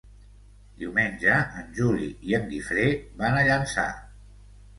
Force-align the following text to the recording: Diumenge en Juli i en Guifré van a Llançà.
Diumenge 0.77 1.35
en 1.59 1.67
Juli 1.81 2.07
i 2.31 2.35
en 2.39 2.49
Guifré 2.55 2.87
van 3.21 3.39
a 3.39 3.45
Llançà. 3.51 3.87